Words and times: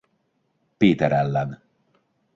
Péter 0.77 1.11
ellen. 1.13 1.61